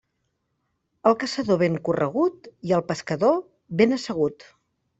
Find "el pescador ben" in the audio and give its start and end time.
2.81-3.97